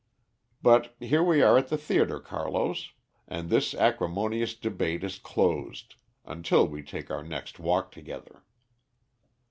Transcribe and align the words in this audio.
But 0.63 0.95
here 0.99 1.23
we 1.23 1.43
are 1.43 1.59
at 1.59 1.67
the 1.67 1.77
theatre, 1.77 2.19
Carlos, 2.19 2.93
and 3.27 3.51
this 3.51 3.75
acrimonious 3.75 4.55
debate 4.55 5.03
is 5.03 5.19
closed 5.19 5.93
until 6.25 6.67
we 6.67 6.81
take 6.81 7.11
our 7.11 7.21
next 7.23 7.59
walk 7.59 7.91
together." 7.91 8.43